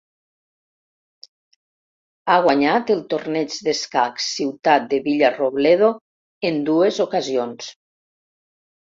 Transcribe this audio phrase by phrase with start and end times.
[2.31, 5.91] Ha guanyat el Torneig d'Escacs Ciutat de Villarrobledo
[6.49, 7.69] en dues ocasions.